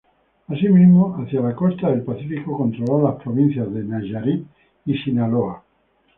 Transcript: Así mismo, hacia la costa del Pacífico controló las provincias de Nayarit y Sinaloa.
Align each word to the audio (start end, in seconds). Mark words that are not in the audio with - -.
Así 0.47 0.67
mismo, 0.67 1.15
hacia 1.19 1.41
la 1.41 1.53
costa 1.55 1.91
del 1.91 2.01
Pacífico 2.01 2.57
controló 2.57 3.03
las 3.07 3.21
provincias 3.21 3.71
de 3.71 3.83
Nayarit 3.83 4.47
y 4.85 4.97
Sinaloa. 4.97 5.63